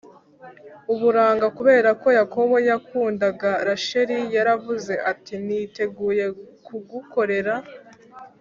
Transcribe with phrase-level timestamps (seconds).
[0.93, 6.25] Uburanga kubera ko yakobo yakundaga rasheli yaravuze ati niteguye
[6.65, 7.55] kugukorera